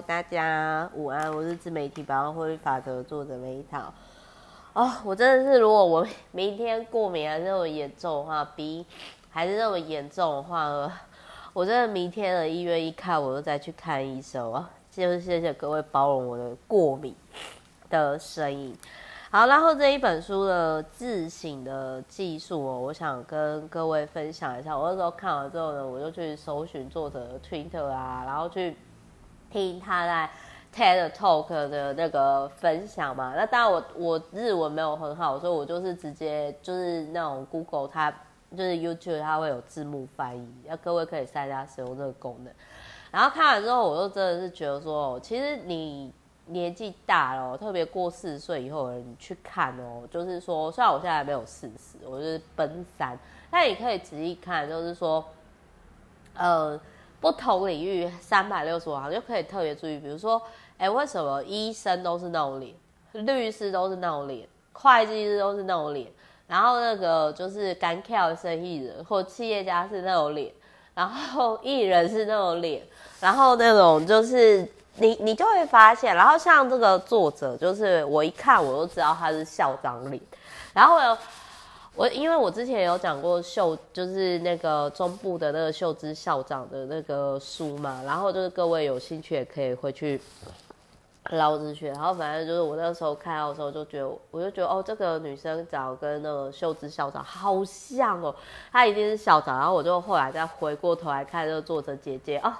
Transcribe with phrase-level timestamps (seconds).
[0.00, 3.92] 大家午安，我是自媒体百万获利法则作者梅桃。
[4.72, 8.86] 哦，我真的是，如果我明天过敏还是那么严重的话，鼻
[9.28, 10.90] 还是那么严重的话，
[11.52, 14.70] 我真的明天的医院一看，我就再去看医生啊。
[14.90, 17.14] 就是谢谢各位包容我的过敏
[17.90, 18.74] 的声音。
[19.30, 24.76] 好，然后这一本书的自省的技术哦，我想跟各位分享一下。
[24.76, 28.76] 我那时候看完之后呢，我就去搜寻作者的 Twitter 啊，然后去
[29.50, 30.30] 听他在
[30.74, 33.34] TED Talk 的那个分享嘛。
[33.36, 38.10] 那当然我我日文没有很好，所以我就是直接就是那种 Google 它
[38.56, 42.52] 就是 YouTube 它会有字幕翻译，那各位可以在家使用这个功能。
[43.10, 46.12] 然后看完之后，我就真的是觉得说，其实你。
[46.46, 53.16] 年纪大了，特别过四十岁以后的人，你去看哦，就是说，虽然我现在还没有四十，我就是奔三，
[53.48, 55.24] 但你可以仔细看，就是说，
[56.34, 56.80] 呃，
[57.20, 60.40] 不同领域三百六十五行就可以特别注意，比如说，
[60.78, 62.74] 哎，为什么医生都是那种脸，
[63.12, 66.06] 律师都是那种脸，会计师都是那种脸，
[66.46, 70.52] 然后那个就是干跳的生意人或企业家是那种脸，
[70.94, 72.82] 然后艺人是那种脸，
[73.20, 74.66] 然后那种就是。
[74.96, 80.20] 你你就会发现，然后像这个作者，就是我一看我就知道他是校长脸。
[80.74, 81.16] 然后
[82.00, 88.02] 我，因为我之前有讲过秀，就是那个中部的那个秀芝校长的那个书嘛。
[88.06, 90.18] 然后就是各位有兴趣也可以回去
[91.32, 91.92] 捞资讯。
[91.92, 98.34] 然后反正就是我那时候看到的时候就觉得，我就觉得哦，这个女生长跟那个秀芝校长好像哦，
[98.72, 99.58] 她一定是校长。
[99.58, 102.50] 然后我就后来再回过头来看这个作者姐姐哦。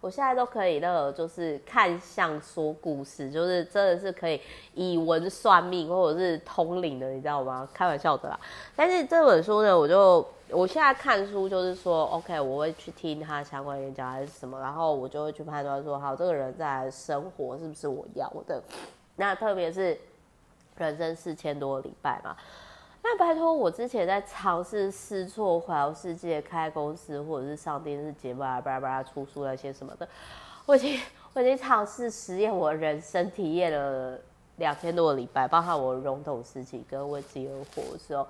[0.00, 4.40] 我现在都可以那个，就是看相说故事，就是真的是可以
[4.74, 7.68] 以文算命或者是通灵的，你知道吗？
[7.74, 8.40] 开玩笑的啦。
[8.74, 18.62] 但是这本书呢，我就我现在看书就是说，OK，我会去听他相关演讲还是什么，然后我就会去判断说，好，这个人在生活是不是我要的？
[19.16, 20.00] 那特别是
[20.78, 22.34] 人生四千多个礼拜嘛。
[23.12, 30.08] 那拜托，我之前在尝试试错环游世界、开公司，或者是上电视节目啊、巴拉巴拉出书那些什么的，
[30.64, 31.00] 我已经
[31.32, 34.16] 我已经尝试实验我人生体验了
[34.58, 38.24] 两千多个礼拜，包括我荣总时期跟为自己而活的时候。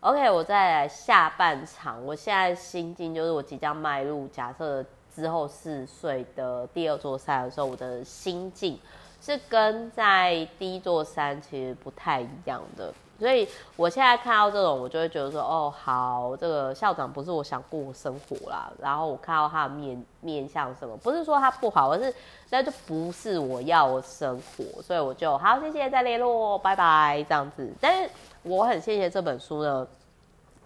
[0.00, 4.82] OK，我再来下半场，我现在心境就是我即将迈入假设
[5.14, 8.80] 之后四岁的第二座山的时候，我的心境
[9.20, 12.90] 是跟在第一座山其实不太一样的。
[13.18, 18.72] 所以我现在看到这种，我就会觉得说，哦，好，这个校长不是我想过生活啦。
[18.80, 22.12] 然后我看到他的面面相什么，不是说他不好，而是
[22.50, 24.82] 那就不是我要的生活。
[24.82, 27.72] 所以我就好，谢谢，再联络，拜拜，这样子。
[27.80, 28.10] 但是
[28.42, 29.86] 我很谢谢这本书呢，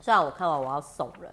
[0.00, 1.30] 虽然我看完我要送人，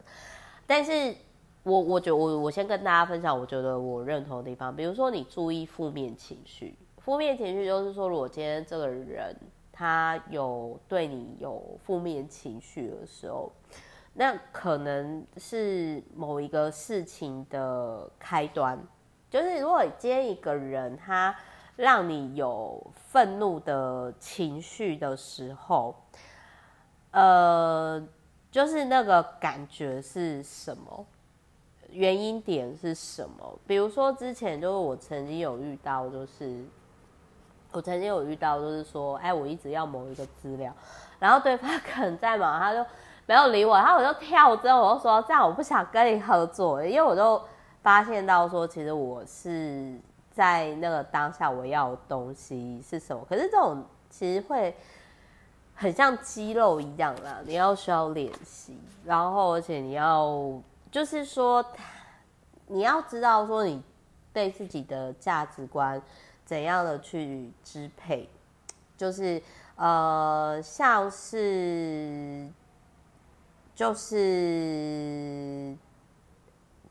[0.67, 1.15] 但是
[1.63, 9.33] 我我觉得我我先跟大家分享，我觉得我认同的地方，比如说你注意负面情绪，负面情绪就是说，如果今天这个人。
[9.77, 13.51] 他有对你有负面情绪的时候，
[14.13, 18.81] 那可能是某一个事情的开端。
[19.29, 21.35] 就是如果今天一个人他
[21.75, 25.93] 让你有愤怒的情绪的时候，
[27.11, 28.01] 呃，
[28.49, 31.05] 就是那个感觉是什么？
[31.89, 33.59] 原因点是什么？
[33.67, 36.63] 比如说之前就是我曾经有遇到，就是。
[37.71, 40.73] 我曾经有遇到，就是说，哎，我一直要某一个资料，
[41.19, 42.85] 然后对方 可能在忙，他就
[43.25, 47.41] 没有理我，然后我就跳针，我就说这样我不想跟你合作，因为我就
[47.83, 49.99] 发现到说，其实我是
[50.31, 54.73] 在那个当下我要的东西是什么，可是这种其实会
[55.73, 60.53] 很像肌肉一样啦，你要需要练习，然后而且你要
[60.89, 61.65] 就是说，
[62.67, 63.83] 你要知道说你
[64.31, 66.01] 对自己的价值观。
[66.45, 68.29] 怎样的去支配，
[68.95, 69.41] 就是
[69.75, 72.47] 呃，像是，
[73.73, 75.75] 就是，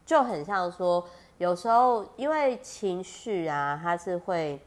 [0.05, 4.61] 就很像说，有时候因为情绪啊，它是会，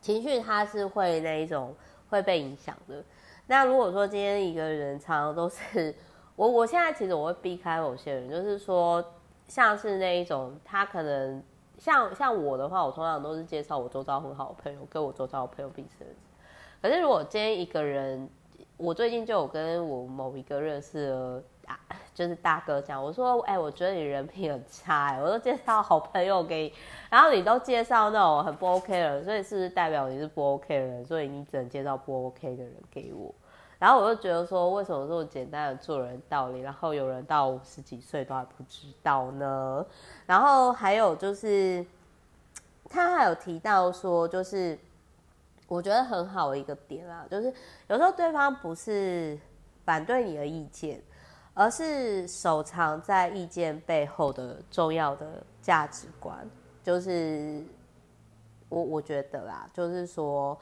[0.00, 1.74] 情绪它是会那一种
[2.08, 3.04] 会被影响的。
[3.48, 5.92] 那如果说今天一个人常常都是
[6.36, 9.04] 我，我现在其实我会避开某些人，就是说，
[9.48, 11.42] 像是那一种他可能。
[11.78, 16.04] 像像我的话，我通常都是介绍我周遭很好的朋友，跟我周遭的朋友彼此。
[16.82, 18.28] 可是如果今天一个人，
[18.76, 21.78] 我最近就有跟我某一个认识的啊，
[22.14, 26.72] 就是大哥讲，我说，哎、我觉得你人品很差，哎，我都介绍好朋友给你，
[27.10, 31.04] 然后你都介绍那种很不 OK 的人，所以是不是代表你是不 OK 的人？
[31.04, 33.34] 所以你只能介绍不 OK 的人给我。
[33.78, 39.86] 然后我就觉得说，为什么这么简单的做人道理，然后有人到五十几岁都还不知道呢？
[40.26, 41.86] 然后还有就是，
[42.88, 44.76] 他还有提到说，就是
[45.68, 47.54] 我觉得很好的一个点啊，就是
[47.86, 49.38] 有时候对方不是
[49.84, 51.00] 反对你的意见，
[51.54, 56.36] 而是收藏在意见背后的重要的价值观。
[56.82, 57.62] 就是
[58.68, 60.58] 我我觉得啦，就是说。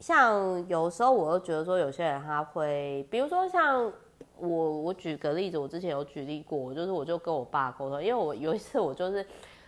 [0.00, 3.92] 像有时候我又觉得说，有些人他会，比如说像
[4.38, 9.22] 我，我举个例子，我之前有举例过，就是我就跟我爸沟通，因为我有一次我就是，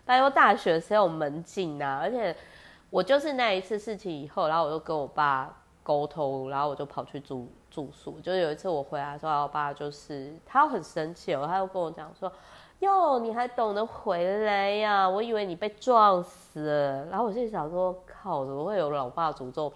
[0.07, 2.35] 大家说大学时候有门禁呐，而且
[2.89, 12.33] 我就是那一次事情以后，然后我就跟我爸沟通，然后我就跑去住住宿，就是有一次我回来的时候，我爸就是他很生气哦，他就跟我讲说，
[12.79, 15.07] 哟，你还懂得回来呀？
[15.07, 19.71] 我以为你被撞死了，然后我就想说，靠，怎么会有老爸诅咒？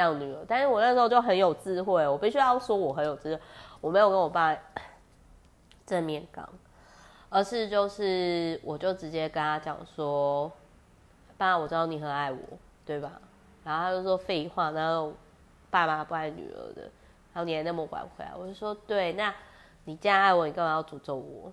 [0.00, 3.42] 样女儿，但是我那时候就很有智慧，我必须要说我很有智慧，
[3.80, 4.56] 我没有跟我爸
[5.86, 6.48] 正面刚，
[7.28, 10.50] 而是就是我就直接跟他讲说，
[11.36, 12.38] 爸，我知道你很爱我，
[12.84, 13.12] 对吧？
[13.64, 15.12] 然后他就说废话，然后
[15.70, 16.82] 爸妈不爱女儿的，
[17.32, 19.34] 然后你还那么晚回来，我就说对，那
[19.84, 21.52] 你既然爱我，你干嘛要诅咒我？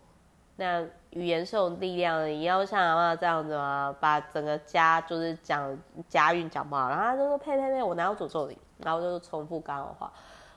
[0.58, 3.94] 那语言是有力量的，你要像阿妈这样子吗？
[4.00, 8.58] 把整个家就是讲家运讲不好，然后他就说呸呸呸，我哪有诅咒你？
[8.78, 10.12] 然后我就重复刚的话，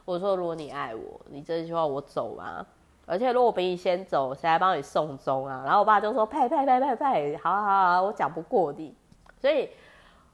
[0.04, 2.64] 我说如果你爱我，你这句话我走吗？
[3.06, 5.62] 而且如果我比你先走，谁来帮你送终啊？
[5.64, 8.94] 然后我爸就说呸呸呸呸呸，好好好，我讲不过你。
[9.40, 9.68] 所以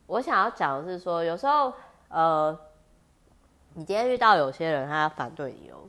[0.06, 1.72] 我想要讲的是说，有时候
[2.08, 2.58] 呃，
[3.74, 5.88] 你今天遇到有些人，他反对你哦，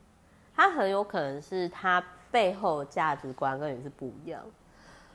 [0.55, 2.01] 他很有可能是他。
[2.35, 4.41] 背后的价值观跟你是不一样，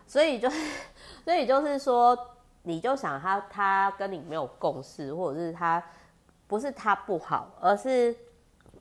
[0.07, 0.59] 所以就是，
[1.23, 2.19] 所以就是说，
[2.63, 5.83] 你就想他他跟你没有共识，或者是他
[6.47, 8.17] 不是他不好，而是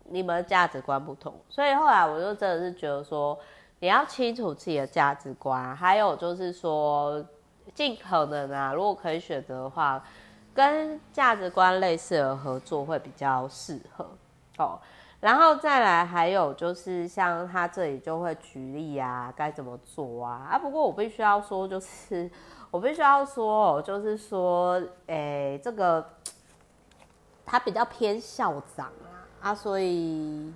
[0.06, 1.36] 你们的价值观不同。
[1.50, 3.38] 所以后来我就真的是觉得说，
[3.80, 7.22] 你要清楚自己的价值观，还有就是说，
[7.76, 10.02] 尽可能啊，如果可以选择的话，
[10.54, 14.10] 跟价值观类似的合作会比较适合
[14.60, 14.80] 哦。
[15.22, 20.48] 然后再来，还有就是像他这里就会举例啊，该怎么做啊？
[20.50, 22.32] 啊，不过我必须要说，就是
[22.72, 26.08] 我必须要说，就是说，诶，这个
[27.46, 30.54] 他比较偏校长啊，啊，所以，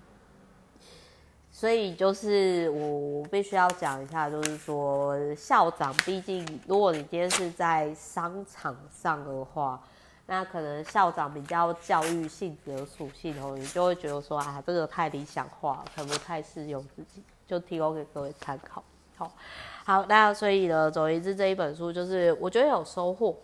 [1.52, 9.82] 所以就是我必须要讲一下，就是说校长，毕竟如果你今天是在商场上的话。
[10.26, 18.82] 那可能校长比较教育性质的属性哦，你就会觉得说啊，这个太理想化，可能不太适用自己，就提供给各位参考。
[19.18, 19.32] 好，
[19.84, 23.36] 好，那所以呢，总而言之，这一本书就是我觉得有收获，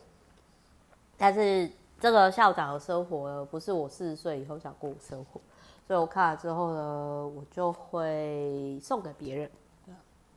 [1.18, 5.42] 但是这个校长的生活呢，不是我四十岁以后想过的生活，
[5.86, 9.52] 所以我看了之后呢，我就会送给别人，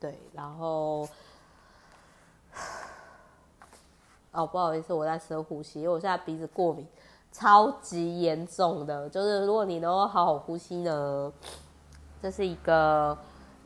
[0.01, 1.09] 对，然后。
[4.33, 6.87] 哦，不好意思，我在深呼吸，因为我现在鼻子过敏，
[7.31, 9.07] 超级严重的。
[9.11, 11.31] 就是如果你能够好好呼吸呢，
[12.23, 13.17] 这是一个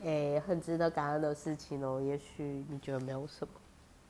[0.03, 2.01] 诶、很值得感恩的事情哦。
[2.01, 3.53] 也许你觉得没有什么，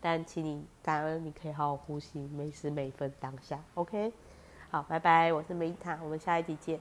[0.02, 3.60] 但请你感恩，你可以好好呼吸，每时每分当下。
[3.76, 4.12] OK，
[4.72, 6.76] 好，拜拜，我是梅塔，我们下一集见。